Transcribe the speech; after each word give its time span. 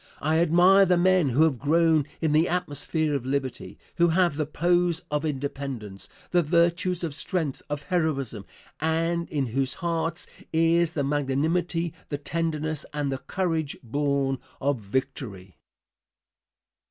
I 0.19 0.39
admire 0.39 0.83
the 0.87 0.97
men 0.97 1.29
who 1.29 1.43
have 1.43 1.59
grown 1.59 2.07
in 2.21 2.31
the 2.31 2.49
atmosphere 2.49 3.13
of 3.13 3.23
liberty, 3.23 3.77
who 3.97 4.07
have 4.07 4.35
the 4.35 4.47
pose 4.47 5.03
of 5.11 5.23
independence, 5.25 6.09
the 6.31 6.41
virtues 6.41 7.03
of 7.03 7.13
strength, 7.13 7.61
of 7.69 7.83
heroism, 7.83 8.47
and 8.79 9.29
in 9.29 9.45
whose 9.45 9.75
hearts 9.75 10.25
is 10.51 10.93
the 10.93 11.03
magnanimity, 11.03 11.93
the 12.09 12.17
tenderness, 12.17 12.83
and 12.95 13.11
the 13.11 13.19
courage 13.19 13.77
born 13.83 14.39
of 14.59 14.79
victory. 14.79 15.55